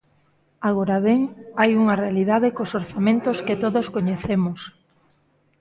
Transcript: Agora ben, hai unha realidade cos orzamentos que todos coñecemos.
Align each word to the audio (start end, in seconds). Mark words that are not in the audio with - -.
Agora 0.69 0.97
ben, 1.07 1.21
hai 1.59 1.71
unha 1.81 1.99
realidade 2.03 2.53
cos 2.57 2.71
orzamentos 2.81 3.37
que 3.45 3.59
todos 3.63 3.85
coñecemos. 3.95 4.59